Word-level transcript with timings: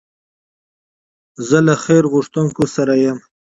زه 1.47 1.57
له 1.67 1.75
خیر 1.83 2.03
غوښتونکو 2.13 2.63
سره 2.75 2.93
یم. 3.03 3.17